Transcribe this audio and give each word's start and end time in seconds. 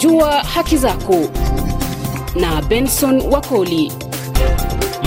Jua 0.00 0.30
haki 0.42 0.76
zako 0.76 1.16
na 2.34 2.62
Benson 2.62 3.20
Wakoli. 3.30 3.92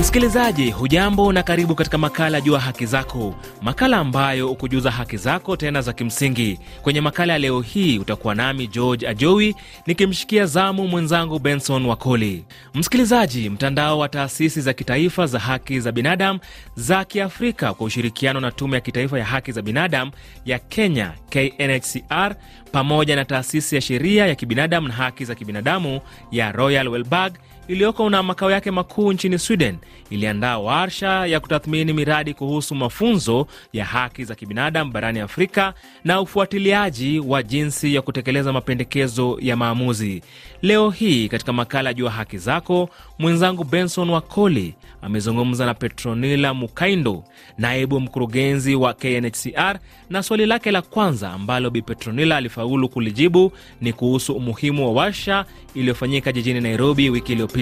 Msikilizaji, 0.07 0.71
hujambo 0.71 1.33
na 1.33 1.43
karibu 1.43 1.75
katika 1.75 1.97
makala 1.97 2.41
Jua 2.41 2.59
Haki 2.59 2.85
Zako, 2.85 3.35
makala 3.61 3.97
ambayo 3.97 4.51
ukujuza 4.51 4.91
haki 4.91 5.17
zako 5.17 5.57
tena 5.57 5.81
za 5.81 5.93
kimsingi. 5.93 6.59
Kwenye 6.81 7.01
makala 7.01 7.33
ya 7.33 7.39
leo 7.39 7.61
hii 7.61 7.99
utakuwa 7.99 8.35
nami 8.35 8.67
George 8.67 9.07
Ajowi 9.07 9.55
nikimshikia 9.87 10.45
zamu 10.45 10.87
mwenzangu 10.87 11.39
Benson 11.39 11.85
Wakoli. 11.85 12.45
Msikilizaji, 12.73 13.49
mtandao 13.49 13.99
wa 13.99 14.09
taasisi 14.09 14.61
za 14.61 14.73
kitaifa 14.73 15.27
za 15.27 15.39
haki 15.39 15.79
za 15.79 15.91
binadamu 15.91 16.39
za 16.75 17.05
Kiafrika 17.05 17.73
kwa 17.73 17.85
ushirikiano 17.87 18.39
na 18.39 18.51
Tume 18.51 18.75
ya 18.75 18.81
Kitaifa 18.81 19.19
ya 19.19 19.25
Haki 19.25 19.51
za 19.51 19.61
Binadamu 19.61 20.11
ya 20.45 20.59
Kenya 20.59 21.11
KNHCR 21.29 22.35
pamoja 22.71 23.15
na 23.15 23.25
taasisi 23.25 23.75
ya 23.75 23.81
sheria 23.81 24.27
ya 24.27 24.35
kibinadamu 24.35 24.87
na 24.87 24.93
haki 24.93 25.25
za 25.25 25.35
kibinadamu 25.35 25.99
ya 26.31 26.51
Royal 26.51 26.87
Wellberg 26.87 27.33
iliyoko 27.67 28.09
na 28.09 28.23
makao 28.23 28.51
yake 28.51 28.71
makuu 28.71 29.13
nchini 29.13 29.39
Sweden 29.39 29.77
iliandaa 30.09 30.57
warsha 30.57 31.25
ya 31.25 31.39
kutathmini 31.39 31.93
miradi 31.93 32.33
kuhusu 32.33 32.75
mafunzo 32.75 33.47
ya 33.73 33.85
haki 33.85 34.23
za 34.23 34.35
kibinadamu 34.35 34.91
barani 34.91 35.19
Afrika 35.19 35.73
na 36.03 36.21
ufuatiliaji 36.21 37.19
wa 37.19 37.43
jinsi 37.43 37.95
ya 37.95 38.01
kutekeleza 38.01 38.53
mapendekezo 38.53 39.37
ya 39.41 39.55
maamuzi. 39.55 40.21
Leo 40.61 40.89
hii 40.89 41.29
katika 41.29 41.53
makala 41.53 41.93
Jua 41.93 42.11
Haki 42.11 42.37
Zako, 42.37 42.89
mwenzangu 43.19 43.63
Benson 43.63 44.09
Wakoli 44.09 44.75
amezungumza 45.01 45.65
na 45.65 45.73
Petronila 45.73 46.53
Mukaindo, 46.53 47.23
naibu 47.57 47.99
mkurugenzi 47.99 48.75
wa 48.75 48.93
KNHCR, 48.93 49.79
na 50.09 50.23
swali 50.23 50.45
lake 50.45 50.71
la 50.71 50.81
kwanza 50.81 51.31
ambalo 51.31 51.69
Bi 51.69 51.81
Petronila 51.81 52.37
alifaulu 52.37 52.89
kulijibu 52.89 53.51
ni 53.81 53.93
kuhusu 53.93 54.33
umuhimu 54.33 54.85
wa 54.85 54.91
warsha 55.03 55.45
iliyofanyika 55.75 56.31
jijini 56.31 56.61
Nairobi 56.61 57.09
wiki 57.09 57.31
iliyopita. 57.31 57.56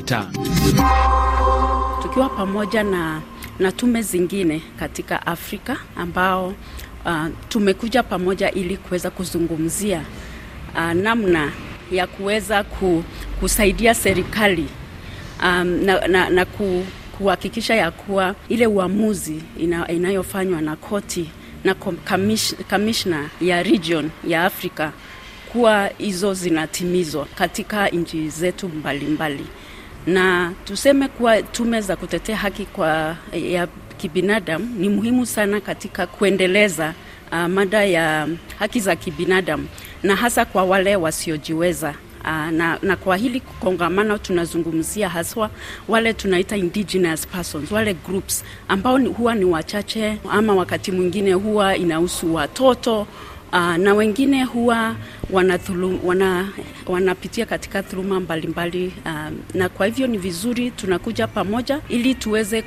Tukiwa 2.01 2.29
pamoja 2.29 2.83
na, 2.83 3.21
na 3.59 3.71
tume 3.71 4.01
zingine 4.01 4.61
katika 4.79 5.27
Afrika 5.27 5.77
ambao 5.95 6.47
uh, 7.05 7.25
tumekuja 7.49 8.03
pamoja 8.03 8.51
ili 8.51 8.77
kuweza 8.77 9.09
kuzungumzia 9.09 10.01
uh, 10.75 10.91
namna 10.91 11.51
ya 11.91 12.07
kuweza 12.07 12.63
ku, 12.63 13.03
kusaidia 13.39 13.93
serikali 13.93 14.67
um, 15.43 15.67
na, 15.67 16.07
na, 16.07 16.29
na 16.29 16.45
ku, 16.45 16.85
kuhakikisha 17.17 17.75
ya 17.75 17.91
kuwa 17.91 18.35
ile 18.49 18.67
uamuzi 18.67 19.41
ina, 19.59 19.87
inayofanywa 19.87 20.61
na 20.61 20.75
koti 20.75 21.29
na 21.63 21.75
kamishna 22.67 23.29
ya 23.41 23.63
region 23.63 24.09
ya 24.27 24.45
Afrika 24.45 24.91
kuwa 25.51 25.89
hizo 25.97 26.33
zinatimizwa 26.33 27.25
katika 27.25 27.87
nchi 27.89 28.29
zetu 28.29 28.67
mbalimbali 28.69 29.09
mbali. 29.13 29.45
Na 30.07 30.53
tuseme 30.65 31.07
kuwa 31.07 31.41
tume 31.41 31.81
za 31.81 31.95
kutetea 31.95 32.37
haki 32.37 32.65
kwa 32.65 33.15
ya 33.33 33.67
kibinadamu 33.97 34.65
ni 34.77 34.89
muhimu 34.89 35.25
sana 35.25 35.61
katika 35.61 36.07
kuendeleza 36.07 36.93
uh, 37.31 37.37
mada 37.45 37.83
ya 37.85 38.27
haki 38.59 38.79
za 38.79 38.95
kibinadamu 38.95 39.67
na 40.03 40.15
hasa 40.15 40.45
kwa 40.45 40.63
wale 40.63 40.95
wasiojiweza. 40.95 41.93
Uh, 42.23 42.49
na, 42.51 42.79
na 42.81 42.95
kwa 42.95 43.17
hili 43.17 43.39
kongamano 43.39 44.17
tunazungumzia 44.17 45.09
haswa 45.09 45.49
wale 45.87 46.13
tunaita 46.13 46.57
indigenous 46.57 47.27
persons, 47.27 47.71
wale 47.71 47.93
groups 47.93 48.43
ambao 48.67 48.97
huwa 48.97 49.35
ni 49.35 49.45
wachache 49.45 50.17
ama 50.31 50.55
wakati 50.55 50.91
mwingine 50.91 51.33
huwa 51.33 51.77
inahusu 51.77 52.33
watoto 52.35 53.07
uh, 53.55 53.75
na 53.77 53.93
wengine 53.93 54.43
huwa 54.43 54.95
wanapitia 55.29 55.99
wana, 56.03 56.49
wanapitia 56.87 57.45
katika 57.45 57.81
dhuluma 57.81 58.19
mbalimbali 58.19 58.93
uh, 59.05 59.11
na 59.53 59.69
kwa 59.69 59.85
hivyo 59.85 60.07
ni 60.07 60.17
vizuri 60.17 60.71
tunakuja 60.71 61.27
pamoja 61.27 61.79
ili 61.89 62.15
tuweze 62.15 62.61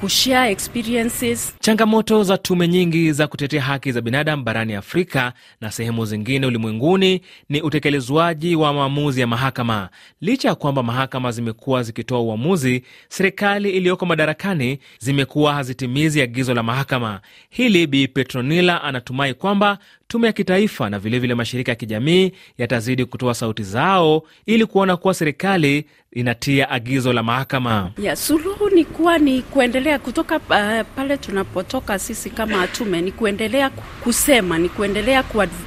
kushare 0.00 0.50
experiences. 0.52 1.54
Changamoto 1.60 2.22
za 2.24 2.38
tume 2.38 2.68
nyingi 2.68 3.12
za 3.12 3.26
kutetea 3.26 3.62
haki 3.62 3.92
za 3.92 4.00
binadamu 4.00 4.42
barani 4.42 4.74
Afrika 4.74 5.32
na 5.60 5.70
sehemu 5.70 6.04
zingine 6.06 6.46
ulimwenguni 6.46 7.20
ni 7.48 7.62
utekelezwaji 7.62 8.56
wa 8.56 8.72
maamuzi 8.72 9.20
ya 9.20 9.26
mahakama. 9.26 9.88
Licha 10.20 10.48
ya 10.48 10.54
kwamba 10.54 10.82
mahakama 10.82 11.32
zimekuwa 11.32 11.82
zikitoa 11.82 12.20
uamuzi, 12.20 12.82
serikali 13.08 13.70
iliyoko 13.70 14.06
madarakani 14.06 14.78
zimekuwa 14.98 15.54
hazitimizi 15.54 16.22
agizo 16.22 16.54
la 16.54 16.62
mahakama. 16.62 17.20
Hili 17.50 17.86
Bi 17.86 18.08
Petronila 18.08 18.82
anatumai 18.82 19.34
kwamba 19.34 19.78
tume 20.08 20.26
ya 20.26 20.32
kitaifa 20.32 20.90
na 20.90 20.98
vilevile 20.98 21.18
vile 21.20 21.34
mashirika 21.34 21.72
ya 21.72 21.76
kijamii 21.76 22.32
yatazidi 22.58 23.04
kutoa 23.04 23.34
sauti 23.34 23.62
zao 23.62 24.22
ili 24.46 24.66
kuona 24.66 24.96
kuwa 24.96 25.14
serikali 25.14 25.84
inatia 26.12 26.70
agizo 26.70 27.12
la 27.12 27.22
mahakama. 27.22 27.90
Ya, 28.02 28.16
suluhu 28.16 28.70
ni 28.70 28.84
kuwa 28.84 29.18
ni 29.18 29.42
kuendelea 29.42 29.98
kutoka 29.98 30.36
uh, 30.36 30.86
pale 30.96 31.16
tunapotoka 31.16 31.98
sisi 31.98 32.30
kama 32.30 32.66
tume, 32.66 33.00
ni 33.00 33.12
kuendelea 33.12 33.70
kusema, 34.04 34.58
ni 34.58 34.68
kuendelea 34.68 35.22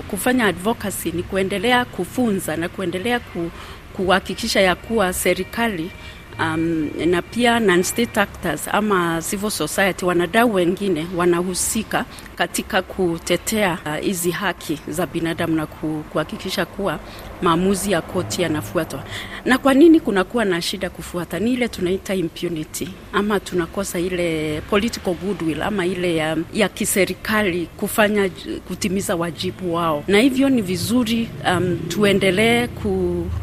kufanya 0.07 0.45
advocacy, 0.45 1.11
ni 1.11 1.23
kuendelea 1.23 1.85
kufunza 1.85 2.57
na 2.57 2.69
kuendelea 2.69 3.19
ku, 3.19 3.51
kuhakikisha 3.93 4.61
ya 4.61 4.75
kuwa 4.75 5.13
serikali 5.13 5.91
um, 6.39 6.89
na 7.05 7.21
pia 7.21 7.59
non-state 7.59 8.17
actors 8.17 8.67
ama 8.71 9.21
civil 9.29 9.49
society, 9.51 10.05
wanadau 10.05 10.53
wengine 10.53 11.07
wanahusika 11.15 12.05
katika 12.35 12.81
kutetea 12.81 13.77
hizi 14.01 14.29
uh, 14.29 14.35
haki 14.35 14.79
za 14.87 15.05
binadamu 15.05 15.55
na 15.55 15.65
kuhakikisha 16.11 16.65
kuwa 16.65 16.99
maamuzi 17.41 17.91
ya 17.91 18.01
koti 18.01 18.41
yanafuatwa. 18.41 19.03
Na 19.45 19.57
kwa 19.57 19.73
nini 19.73 19.99
kunakuwa 19.99 20.45
na 20.45 20.61
shida 20.61 20.89
kufuata? 20.89 21.39
Ni 21.39 21.53
ile 21.53 21.67
tunaita 21.67 22.15
impunity, 22.15 22.89
ama 23.13 23.39
tunakosa 23.39 23.99
ile 23.99 24.61
political 24.69 25.13
goodwill 25.25 25.61
ama 25.61 25.85
ile 25.85 26.15
ya, 26.15 26.37
ya 26.53 26.69
kiserikali 26.69 27.65
kufanya 27.77 28.29
kutimiza 28.67 29.15
wajibu 29.15 29.73
wao, 29.73 30.03
na 30.07 30.19
hivyo 30.19 30.49
ni 30.49 30.61
vizuri 30.61 31.29
um, 31.47 31.79
tuendelee 31.87 32.67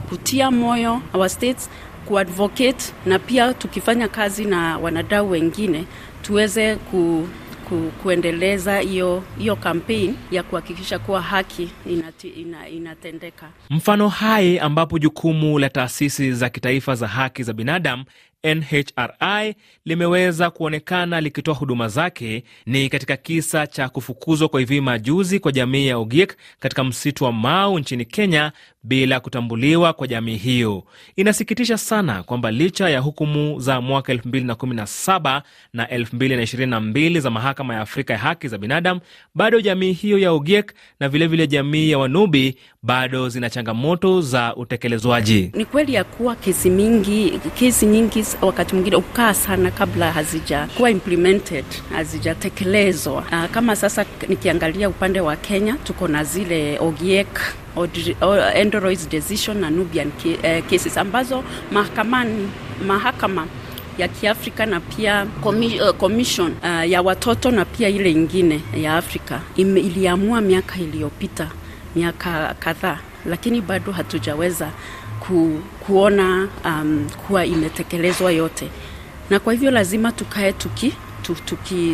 kutia 0.09 0.51
moyo 0.51 1.01
our 1.15 1.29
states 1.29 1.71
kuadvocate 2.09 2.93
na 3.07 3.19
pia 3.19 3.55
tukifanya 3.55 4.09
kazi 4.09 4.45
na 4.45 4.79
wanadau 4.79 5.31
wengine 5.31 5.85
tuweze 6.23 6.77
ku, 6.77 7.29
ku, 7.69 7.93
kuendeleza 8.03 8.79
hiyo 8.81 9.23
hiyo 9.39 9.57
kampeni 9.57 10.15
ya 10.31 10.43
kuhakikisha 10.43 10.99
kuwa 10.99 11.23
haki 11.23 11.69
inati, 11.91 12.29
ina, 12.29 12.69
inatendeka. 12.69 13.49
Mfano 13.71 14.09
hai 14.09 14.59
ambapo 14.59 14.99
jukumu 14.99 15.59
la 15.59 15.69
taasisi 15.71 16.33
za 16.33 16.49
kitaifa 16.49 16.95
za 16.95 17.09
haki 17.09 17.43
za 17.43 17.53
binadamu 17.53 18.05
NHRI 18.45 19.55
limeweza 19.85 20.51
kuonekana 20.51 21.21
likitoa 21.21 21.55
huduma 21.55 21.89
zake 21.89 22.45
ni 22.67 22.89
katika 22.89 23.17
kisa 23.17 23.67
cha 23.67 23.89
kufukuzwa 23.89 24.49
kwa 24.49 24.61
hivi 24.61 24.81
majuzi 24.81 25.39
kwa 25.41 25.53
jamii 25.53 25.87
ya 25.87 25.99
Ogiek 25.99 26.37
katika 26.61 26.85
msitu 26.85 27.25
wa 27.25 27.33
Mau 27.33 27.79
nchini 27.79 28.05
Kenya 28.05 28.53
bila 28.83 29.21
kutambuliwa 29.21 29.93
kwa 29.93 30.07
jamii 30.07 30.37
hiyo. 30.37 30.85
Inasikitisha 31.17 31.79
sana 31.79 32.23
kwamba 32.23 32.51
licha 32.51 32.89
ya 32.89 33.01
hukumu 33.01 33.61
za 33.61 33.81
mwaka 33.81 34.13
2017 34.15 35.43
na 35.73 35.85
2022 35.87 37.21
za 37.21 37.31
mahakama 37.31 37.75
ya 37.75 37.81
Afrika 37.81 38.13
ya 38.13 38.19
haki 38.19 38.49
za 38.49 38.59
binadamu, 38.59 39.01
bado 39.35 39.61
jamii 39.61 39.93
hiyo 39.93 40.19
ya 40.19 40.33
Ogiek 40.33 40.73
na 41.01 41.09
vilevile 41.09 41.27
vile 41.45 41.47
jamii 41.47 41.91
ya 41.91 41.99
Wanubi 41.99 42.57
bado 42.83 43.29
zina 43.29 43.51
changamoto 43.51 44.21
za 44.21 44.57
utekelezwaji. 44.57 45.51
Ni 45.55 45.65
kweli 45.65 45.95
ya 45.95 46.05
kuwa 46.05 46.37
kesi 46.37 46.71
mingi, 46.71 47.41
kesi 47.59 47.87
nyingi 47.87 48.25
wakati 48.41 48.75
mwingine 48.75 48.97
ukaa 48.97 49.35
sana 49.35 49.71
kabla 49.71 50.13
hazijakuwa 50.13 50.91
implemented, 50.91 51.65
hazijatekelezwa. 51.95 53.23
Kama 53.53 53.77
sasa 53.77 54.05
nikiangalia 54.29 54.89
upande 54.89 55.21
wa 55.21 55.37
Kenya 55.37 55.77
tuko 55.85 56.09
na 56.09 56.25
zile 56.25 56.79
Ogiek 56.81 57.41
Endoroids 58.55 59.09
decision 59.09 59.59
na 59.61 59.71
Nubian 59.71 60.11
cases 60.71 60.97
ambazo 60.99 61.45
mahakamani 61.73 62.49
mahakama 62.87 63.47
ya 63.99 64.09
Kiafrika 64.09 64.67
na 64.67 64.81
pia 64.81 65.27
commission 65.99 66.55
uh, 66.63 66.91
ya 66.91 67.03
watoto 67.03 67.51
na 67.51 67.65
pia 67.65 67.89
ile 67.89 68.11
ingine 68.11 68.61
ya 68.77 68.97
Afrika 68.97 69.41
iliamua 69.57 70.41
miaka 70.41 70.77
iliyopita, 70.79 71.49
miaka 71.97 72.55
kadhaa, 72.59 72.99
lakini 73.27 73.61
bado 73.61 73.93
hatujaweza 73.93 74.71
ku, 75.21 75.61
kuona 75.89 76.49
um, 76.65 77.07
kuwa 77.27 77.47
imetekelezwa 77.47 78.33
yote, 78.33 78.69
na 79.31 79.39
kwa 79.41 79.53
hivyo 79.53 79.71
lazima 79.71 80.13
tukae 80.13 80.53
tuki 80.53 80.93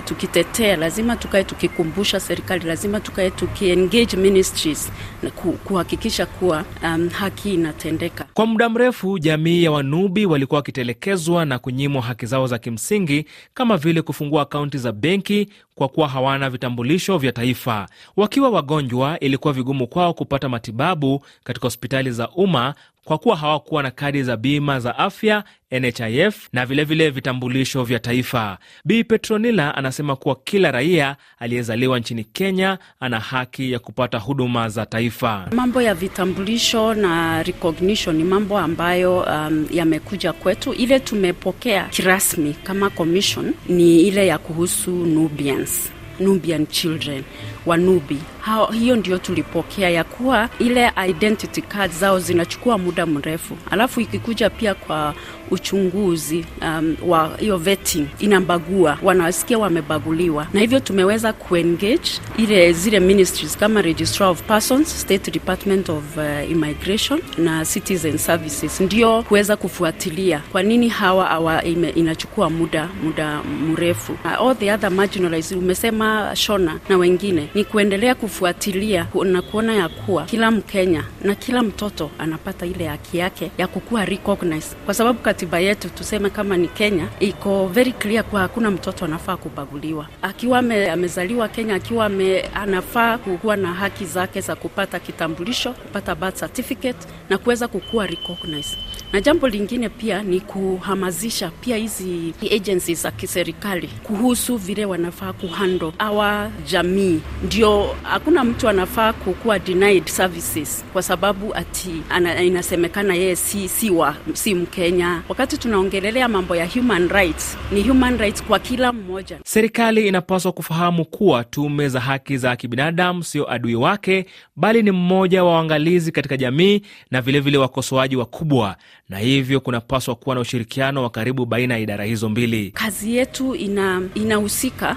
tukitetea 0.04 0.42
tuki, 0.74 0.80
lazima 0.80 1.16
tukae 1.16 1.44
tukikumbusha 1.44 2.20
serikali, 2.20 2.64
lazima 2.66 3.00
tukae 3.00 3.30
tukiengage 3.30 4.16
ministries 4.16 4.92
ku, 5.34 5.52
kuhakikisha 5.52 6.26
kuwa 6.26 6.64
um, 6.82 7.08
haki 7.08 7.54
inatendeka. 7.54 8.26
Kwa 8.34 8.46
muda 8.46 8.68
mrefu 8.68 9.18
jamii 9.18 9.62
ya 9.62 9.70
Wanubi 9.70 10.26
walikuwa 10.26 10.56
wakitelekezwa 10.58 11.44
na 11.44 11.58
kunyimwa 11.58 12.02
haki 12.02 12.26
zao 12.26 12.46
za 12.46 12.58
kimsingi 12.58 13.24
kama 13.54 13.76
vile 13.76 14.02
kufungua 14.02 14.42
akaunti 14.42 14.78
za 14.78 14.92
benki 14.92 15.48
kwa 15.74 15.88
kuwa 15.88 16.08
hawana 16.08 16.50
vitambulisho 16.50 17.18
vya 17.18 17.32
taifa. 17.32 17.88
Wakiwa 18.16 18.50
wagonjwa, 18.50 19.20
ilikuwa 19.20 19.52
vigumu 19.52 19.86
kwao 19.86 20.14
kupata 20.14 20.48
matibabu 20.48 21.24
katika 21.44 21.66
hospitali 21.66 22.10
za 22.10 22.28
umma 22.30 22.74
kwa 23.04 23.18
kuwa 23.18 23.36
hawakuwa 23.36 23.82
na 23.82 23.90
kadi 23.90 24.22
za 24.22 24.36
bima 24.36 24.80
za 24.80 24.98
afya 24.98 25.44
NHIF 25.80 26.48
na 26.52 26.66
vilevile 26.66 26.84
vile 27.04 27.10
vitambulisho 27.10 27.84
vya 27.84 27.98
taifa. 27.98 28.58
Bi 28.84 29.04
Petronila 29.04 29.74
anasema 29.74 30.16
kuwa 30.16 30.36
kila 30.44 30.70
raia 30.70 31.16
aliyezaliwa 31.38 31.98
nchini 31.98 32.24
Kenya 32.24 32.78
ana 33.00 33.20
haki 33.20 33.72
ya 33.72 33.78
kupata 33.78 34.18
huduma 34.18 34.68
za 34.68 34.86
taifa. 34.86 35.48
Mambo 35.52 35.82
ya 35.82 35.94
vitambulisho 35.94 36.94
na 36.94 37.42
recognition 37.42 38.16
ni 38.16 38.24
mambo 38.24 38.58
ambayo 38.58 39.18
um, 39.18 39.66
yamekuja 39.70 40.32
kwetu. 40.32 40.72
Ile 40.72 41.00
tumepokea 41.00 41.84
kirasmi 41.84 42.54
kama 42.62 42.90
commission 42.90 43.54
ni 43.68 44.00
ile 44.00 44.26
ya 44.26 44.38
kuhusu 44.38 44.90
Nubians, 44.90 45.90
Nubian 46.20 46.66
children 46.66 47.22
Wanubi. 47.66 48.18
Hao, 48.40 48.66
hiyo 48.66 48.96
ndio 48.96 49.18
tulipokea 49.18 49.90
ya 49.90 50.04
kuwa 50.04 50.48
ile 50.58 50.90
identity 51.08 51.60
card 51.62 51.92
zao 51.92 52.18
zinachukua 52.20 52.78
muda 52.78 53.06
mrefu, 53.06 53.56
alafu 53.70 54.00
ikikuja 54.00 54.50
pia 54.50 54.74
kwa 54.74 55.14
uchunguzi 55.50 56.44
um, 56.62 56.96
wa 57.06 57.36
hiyo 57.38 57.56
vetting 57.56 58.06
inabagua, 58.18 58.98
wanasikia 59.02 59.58
wamebaguliwa, 59.58 60.46
na 60.52 60.60
hivyo 60.60 60.80
tumeweza 60.80 61.32
kuengage 61.32 62.00
ile 62.36 62.72
zile 62.72 63.00
ministries 63.00 63.56
kama 63.56 63.82
Registrar 63.82 64.28
of 64.30 64.42
Persons, 64.42 65.00
State 65.00 65.30
Department 65.32 65.88
of 65.88 66.16
uh, 66.16 66.50
Immigration 66.50 67.20
na 67.38 67.64
Citizen 67.64 68.18
Services, 68.18 68.80
ndio 68.80 69.22
kuweza 69.22 69.56
kufuatilia 69.56 70.42
kwa 70.52 70.62
nini 70.62 70.88
hawa 70.88 71.30
awa 71.30 71.64
ime, 71.64 71.88
inachukua 71.90 72.50
muda 72.50 72.88
muda 73.04 73.42
mrefu. 73.42 74.12
Uh, 74.12 74.48
all 74.48 74.56
the 74.56 74.72
other 74.72 74.90
marginalized, 74.90 75.58
umesema 75.58 76.03
Shona 76.34 76.78
na 76.88 76.96
wengine 76.96 77.48
ni 77.54 77.64
kuendelea 77.64 78.14
kufuatilia 78.14 79.06
na 79.24 79.42
kuona 79.42 79.74
ya 79.74 79.88
kuwa 79.88 80.24
kila 80.24 80.50
Mkenya 80.50 81.04
na 81.22 81.34
kila 81.34 81.62
mtoto 81.62 82.10
anapata 82.18 82.66
ile 82.66 82.86
haki 82.86 83.18
yake 83.18 83.50
ya 83.58 83.66
kukuwa 83.66 84.04
recognized, 84.04 84.76
kwa 84.84 84.94
sababu 84.94 85.18
katiba 85.18 85.58
yetu 85.60 85.88
tuseme 85.88 86.30
kama 86.30 86.56
ni 86.56 86.68
Kenya 86.68 87.08
iko 87.20 87.66
very 87.66 87.92
clear 87.92 88.24
kwa 88.24 88.40
hakuna 88.40 88.70
mtoto 88.70 89.04
anafaa 89.04 89.36
kubaguliwa. 89.36 90.06
Akiwa 90.22 90.62
me, 90.62 90.90
amezaliwa 90.90 91.48
Kenya, 91.48 91.74
akiwa 91.74 92.08
me, 92.08 92.40
anafaa 92.40 93.18
kukuwa 93.18 93.56
na 93.56 93.74
haki 93.74 94.04
zake 94.04 94.40
za 94.40 94.56
kupata 94.56 94.98
kitambulisho, 95.00 95.72
kupata 95.72 96.14
birth 96.14 96.38
certificate 96.40 97.08
na 97.30 97.38
kuweza 97.38 97.68
kukuwa 97.68 98.06
recognized. 98.06 98.78
Na 99.12 99.20
jambo 99.20 99.48
lingine 99.48 99.88
pia 99.88 100.22
ni 100.22 100.40
kuhamazisha 100.40 101.50
pia 101.60 101.76
hizi 101.76 102.34
agencies 102.54 103.02
za 103.02 103.10
kiserikali 103.10 103.88
kuhusu 104.02 104.56
vile 104.56 104.84
wanafaa 104.84 105.32
kuhandle 105.32 105.90
awa 105.98 106.50
jamii 106.70 107.20
ndio 107.44 107.96
hakuna 108.02 108.44
mtu 108.44 108.68
anafaa 108.68 109.12
kukuwa 109.12 109.58
denied 109.58 110.06
services 110.06 110.84
kwa 110.92 111.02
sababu 111.02 111.54
ati 111.54 112.02
ana, 112.10 112.42
inasemekana 112.42 113.14
yeye 113.14 113.36
si, 113.36 113.68
si, 113.68 113.90
wa, 113.90 114.16
si 114.32 114.54
Mkenya. 114.54 115.22
Wakati 115.28 115.58
tunaongelelea 115.58 116.28
mambo 116.28 116.56
ya 116.56 116.66
human 116.66 117.08
rights, 117.08 117.58
ni 117.72 117.82
human 117.82 118.18
rights 118.18 118.42
kwa 118.42 118.58
kila 118.58 118.92
mmoja. 118.92 119.38
Serikali 119.44 120.08
inapaswa 120.08 120.52
kufahamu 120.52 121.04
kuwa 121.04 121.44
tume 121.44 121.88
za 121.88 122.00
haki 122.00 122.36
za 122.38 122.56
kibinadamu 122.56 123.24
sio 123.24 123.50
adui 123.52 123.74
wake, 123.74 124.26
bali 124.56 124.82
ni 124.82 124.90
mmoja 124.90 125.44
wa 125.44 125.52
waangalizi 125.54 126.12
katika 126.12 126.36
jamii 126.36 126.82
na 127.10 127.20
vilevile 127.20 127.58
wakosoaji 127.58 128.16
wakubwa, 128.16 128.76
na 129.08 129.18
hivyo 129.18 129.60
kunapaswa 129.60 130.14
kuwa 130.14 130.34
na 130.34 130.40
ushirikiano 130.40 131.02
wa 131.02 131.10
karibu 131.10 131.46
baina 131.46 131.74
ya 131.74 131.80
idara 131.80 132.04
hizo 132.04 132.28
mbili. 132.28 132.70
Kazi 132.70 133.16
yetu 133.16 133.54
ina 133.54 134.02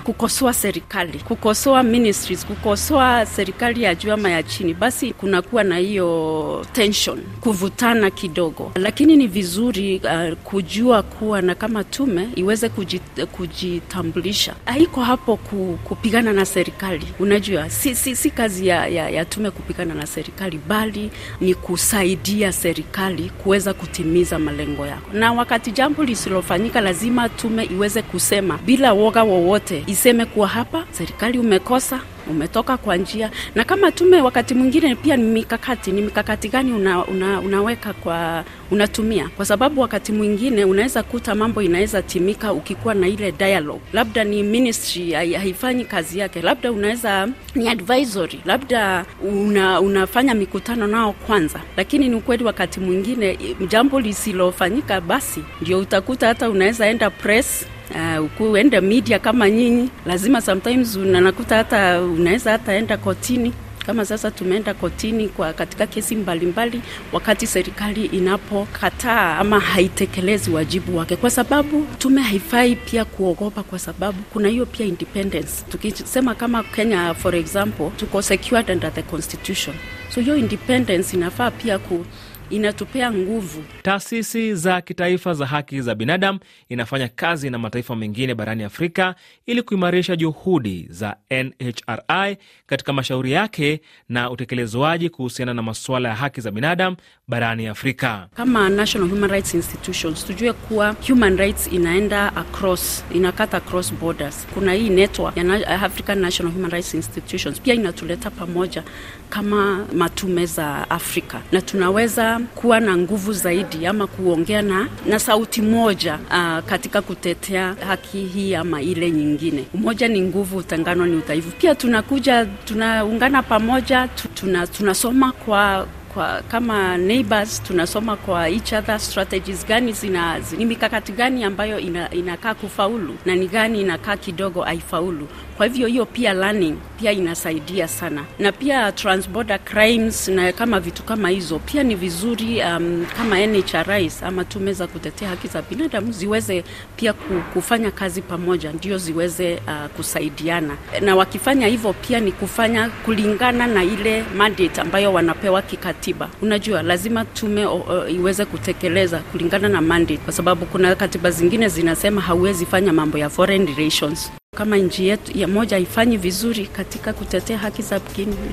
kukosoa 0.04 0.54
serikali, 0.54 0.87
kukosoa 1.28 1.84
ministries, 1.84 2.45
kukosoa 2.45 3.25
serikali 3.25 3.84
ya 3.84 3.95
juu 3.95 4.12
ama 4.12 4.30
ya 4.30 4.44
chini, 4.44 4.74
basi 4.74 5.13
kunakuwa 5.13 5.63
na 5.63 5.78
hiyo 5.78 6.66
tension, 6.74 7.19
kuvutana 7.42 8.10
kidogo, 8.12 8.72
lakini 8.75 9.16
ni 9.16 9.28
vizuri 9.28 10.01
uh, 10.04 10.34
kujua 10.44 11.04
kuwa 11.04 11.42
na 11.42 11.56
kama 11.56 11.84
tume 11.84 12.30
iweze 12.36 12.69
kujit, 12.69 13.01
kujitambulisha. 13.31 14.56
Haiko 14.66 15.01
hapo 15.04 15.38
ku, 15.38 15.80
kupigana 15.84 16.34
na 16.34 16.45
serikali. 16.45 17.07
Unajua, 17.19 17.69
si, 17.69 17.95
si, 17.95 18.16
si 18.16 18.30
kazi 18.30 18.68
ya, 18.68 18.88
ya, 18.88 19.10
ya 19.10 19.25
tume 19.25 19.51
kupigana 19.51 19.94
na 19.94 20.07
serikali, 20.07 20.60
bali 20.68 21.12
ni 21.42 21.54
kusaidia 21.56 22.51
serikali 22.51 23.30
kuweza 23.44 23.74
kutimiza 23.74 24.39
malengo 24.39 24.86
yako, 24.86 25.10
na 25.13 25.31
wakati 25.34 25.72
jambo 25.72 26.04
lisilofanyika, 26.04 26.81
lazima 26.81 27.30
tume 27.30 27.63
iweze 27.66 28.01
kusema 28.01 28.57
bila 28.57 28.94
woga 28.94 29.24
wowote, 29.24 29.84
iseme 29.88 30.25
kuwa 30.25 30.48
hapa 30.48 30.76
serikali 30.91 31.39
umekosa 31.39 32.00
umetoka 32.29 32.77
kwa 32.77 32.97
njia, 32.97 33.31
na 33.56 33.63
kama 33.63 33.91
tume 33.91 34.21
wakati 34.21 34.53
mwingine 34.53 34.95
pia 34.95 35.18
ni 35.18 35.24
mikakati, 35.24 35.91
ni 35.91 36.01
mikakati 36.01 36.50
gani 36.50 36.74
una, 36.74 37.06
una, 37.06 37.39
unaweka 37.41 37.94
kwa 37.94 38.44
unatumia, 38.71 39.29
kwa 39.38 39.45
sababu 39.45 39.81
wakati 39.81 40.12
mwingine 40.12 40.65
unaweza 40.65 41.03
kuta 41.03 41.35
mambo 41.35 41.62
inaweza 41.62 42.01
timika 42.01 42.53
ukikuwa 42.53 42.94
na 42.94 43.07
ile 43.07 43.31
dialogue, 43.31 43.81
labda 43.94 44.24
ni 44.24 44.44
ministry 44.44 45.12
haifanyi 45.13 45.85
kazi 45.85 46.19
yake, 46.19 46.41
labda 46.41 46.71
unaweza 46.71 47.27
ni 47.56 47.69
advisory, 47.69 48.39
labda 48.45 49.06
una, 49.21 49.81
unafanya 49.81 50.33
mikutano 50.33 50.88
nao 50.88 51.13
kwanza, 51.13 51.59
lakini 51.77 52.09
ni 52.09 52.15
ukweli 52.15 52.44
wakati 52.44 52.79
mwingine 52.79 53.39
jambo 53.68 54.00
lisilofanyika, 54.00 55.01
basi 55.01 55.44
ndio 55.62 55.79
utakuta 55.79 56.27
hata 56.27 56.50
unaweza 56.50 56.88
enda 56.88 57.09
press 57.09 57.65
Uh, 57.95 58.42
uende 58.42 58.81
media 58.81 59.19
kama 59.19 59.50
nyinyi, 59.50 59.89
lazima 60.06 60.42
sometimes 60.42 60.95
unanakuta 60.95 61.56
hata 61.57 62.01
unaweza 62.01 62.51
hata 62.51 62.74
enda 62.74 62.98
kotini. 62.98 63.54
Kama 63.86 64.06
sasa 64.06 64.31
tumeenda 64.31 64.74
kotini 64.74 65.28
kwa 65.30 65.54
katika 65.54 65.88
kesi 65.88 66.16
mbalimbali 66.16 66.78
mbali, 66.78 66.92
wakati 67.13 67.48
serikali 67.48 68.06
inapokataa 68.06 69.38
ama 69.38 69.60
haitekelezi 69.60 70.51
wajibu 70.51 70.98
wake, 70.98 71.16
kwa 71.16 71.30
sababu 71.30 71.88
tume 71.98 72.22
haifai 72.22 72.75
pia 72.75 73.06
kuogopa, 73.06 73.63
kwa 73.63 73.80
sababu 73.80 74.18
kuna 74.34 74.50
hiyo 74.50 74.66
pia 74.66 74.86
independence. 74.86 75.63
Tukisema 75.69 76.36
kama 76.36 76.63
Kenya 76.63 77.13
for 77.13 77.36
example, 77.36 77.89
tuko 77.98 78.22
secured 78.22 78.69
under 78.69 78.94
the 78.94 79.01
constitution, 79.01 79.75
so 80.16 80.22
hiyo 80.22 80.38
independence 80.38 81.18
inafaa 81.18 81.51
pia 81.51 81.80
ku 81.80 82.06
inatupea 82.50 83.12
nguvu. 83.12 83.64
Taasisi 83.84 84.56
za 84.56 84.82
kitaifa 84.82 85.34
za 85.34 85.46
haki 85.46 85.82
za 85.82 85.96
binadamu 85.96 86.40
inafanya 86.70 87.08
kazi 87.08 87.50
na 87.50 87.58
mataifa 87.58 87.96
mengine 87.96 88.36
barani 88.36 88.64
Afrika 88.64 89.16
ili 89.46 89.62
kuimarisha 89.62 90.16
juhudi 90.16 90.88
za 90.90 91.16
NHRI 91.32 92.38
katika 92.66 92.94
mashauri 92.94 93.32
yake 93.32 93.82
na 94.10 94.30
utekelezwaji 94.32 95.10
kuhusiana 95.10 95.54
na 95.54 95.62
masuala 95.62 96.10
ya 96.10 96.16
haki 96.16 96.42
za 96.42 96.51
binadamu 96.51 96.96
barani 97.27 97.68
Afrika. 97.68 98.27
Kama 98.36 98.70
National 98.70 99.10
Human 99.10 99.30
Rights 99.32 99.54
Institutions, 99.54 100.25
tujue 100.25 100.54
kuwa 100.54 100.96
human 101.08 101.38
rights 101.38 101.68
inaenda 101.74 102.36
across, 102.36 103.06
inakata 103.13 103.58
across 103.58 103.94
borders. 103.94 104.48
Kuna 104.54 104.74
hii 104.74 104.89
network 104.89 105.38
ya 105.38 105.82
African 105.82 106.20
National 106.20 106.54
Human 106.54 106.72
Rights 106.72 106.94
Institutions 106.94 107.62
pia 107.62 107.74
inatuleta 107.74 108.30
pamoja 108.30 108.84
kama 109.29 109.86
matume 109.93 110.46
za 110.46 110.89
Afrika 110.89 111.41
na 111.51 111.62
tunaweza 111.62 112.39
kuwa 112.55 112.79
na 112.79 112.98
nguvu 112.98 113.34
zaidi 113.34 113.86
ama 113.88 114.07
kuongea 114.07 114.62
na, 114.62 114.88
na 115.05 115.19
sauti 115.19 115.62
moja 115.62 116.19
uh, 116.29 116.65
katika 116.65 117.01
kutetea 117.01 117.75
haki 117.88 118.17
hii 118.25 118.55
ama 118.55 118.81
ile 118.81 119.12
nyingine. 119.12 119.65
Umoja 119.74 120.07
ni 120.07 120.22
nguvu, 120.22 120.57
utengano 120.57 121.05
ni 121.05 121.15
udhaifu. 121.17 121.50
Pia 121.51 121.75
tunakuja 121.75 122.46
tunaungana 122.46 123.43
pamoja, 123.43 124.07
tuna, 124.36 124.67
tunasoma 124.67 125.31
kwa 125.31 125.88
kwa 126.17 126.41
kama 126.41 126.97
neighbors 126.97 127.63
tunasoma 127.63 128.15
kwa 128.15 128.50
each 128.50 128.74
other 128.74 129.00
strategies 129.00 129.65
gani 129.67 129.91
zina, 129.93 130.39
ni 130.57 130.65
mikakati 130.65 131.12
gani 131.12 131.43
ambayo 131.43 131.79
ina, 131.79 132.12
inakaa 132.12 132.53
kufaulu 132.53 133.15
na 133.25 133.36
ni 133.36 133.47
gani 133.47 133.81
inakaa 133.81 134.17
kidogo 134.17 134.62
haifaulu. 134.62 135.27
Kwa 135.57 135.65
hivyo 135.65 135.88
hiyo 135.88 136.05
pia 136.05 136.33
learning 136.33 136.75
pia 137.00 137.12
inasaidia 137.12 137.88
sana, 137.88 138.24
na 138.39 138.51
pia 138.51 138.91
transborder 138.91 139.59
crimes 139.63 140.27
na 140.27 140.51
kama 140.51 140.79
vitu 140.79 141.03
kama 141.03 141.29
hizo 141.29 141.59
pia 141.59 141.83
ni 141.83 141.95
vizuri 141.95 142.62
um, 142.62 143.05
kama 143.17 143.45
NHRIs 143.47 144.24
ama 144.24 144.45
tume 144.45 144.74
za 144.74 144.88
kutetea 144.88 145.29
haki 145.29 145.47
za 145.47 145.62
binadamu 145.62 146.12
ziweze 146.12 146.63
pia 146.95 147.13
kufanya 147.53 147.91
kazi 147.91 148.21
pamoja, 148.21 148.71
ndio 148.74 148.97
ziweze 148.97 149.53
uh, 149.67 149.88
kusaidiana, 149.95 150.77
na 151.01 151.15
wakifanya 151.15 151.67
hivyo 151.67 151.93
pia 151.93 152.19
ni 152.19 152.31
kufanya 152.31 152.89
kulingana 152.89 153.67
na 153.67 153.83
ile 153.83 154.24
mandate 154.38 154.81
ambayo 154.81 155.13
wanapewa 155.13 155.62
kikatiba 155.62 156.07
katiba. 156.08 156.30
Unajua, 156.42 156.82
lazima 156.84 157.26
tume 157.26 157.66
uh, 157.66 158.12
iweze 158.12 158.46
kutekeleza 158.46 159.20
kulingana 159.20 159.70
na 159.70 159.82
mandate, 159.82 160.18
kwa 160.18 160.34
sababu 160.34 160.66
kuna 160.66 160.96
katiba 160.96 161.32
zingine 161.32 161.70
zinasema 161.70 162.22
hauwezi 162.22 162.66
fanya 162.66 162.94
mambo 162.94 163.18
ya 163.18 163.30
foreign 163.30 163.66
relations 163.76 164.32
kama 164.58 164.78
nchi 164.78 165.08
yetu 165.08 165.38
ya 165.38 165.48
moja 165.48 165.78
haifanyi 165.78 166.18
vizuri 166.18 166.66
katika 166.68 167.14
kutetea 167.14 167.58
haki 167.58 167.82
za 167.82 168.00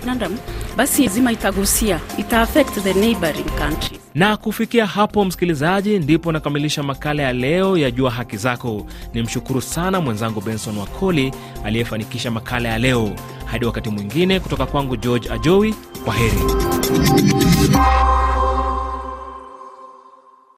binadamu, 0.01 0.39
basi 0.77 1.03
lazima 1.03 1.33
itagusia, 1.33 2.01
ita 2.19 2.41
affect 2.43 2.81
the 2.83 2.95
neighboring 2.95 3.45
countries. 3.59 4.01
Na 4.15 4.37
kufikia 4.37 4.87
hapo, 4.87 5.25
msikilizaji, 5.25 5.99
ndipo 5.99 6.33
nakamilisha 6.33 6.83
makala 6.83 7.23
ya 7.23 7.33
leo 7.33 7.77
ya 7.79 7.91
Jua 7.91 8.11
Haki 8.11 8.37
Zako. 8.37 8.87
Ni 9.15 9.23
mshukuru 9.23 9.61
sana 9.61 10.01
mwenzangu 10.01 10.41
Benson 10.41 10.79
Wakoli 10.79 11.33
aliyefanikisha 11.65 12.31
makala 12.31 12.69
ya 12.69 12.79
leo. 12.79 13.11
Hadi 13.45 13.65
wakati 13.67 13.91
mwingine, 13.91 14.41
kutoka 14.41 14.67
kwangu 14.67 14.97
George 14.97 15.31
Ajowi, 15.31 15.75
kwa 16.05 16.15
heri. 16.15 16.39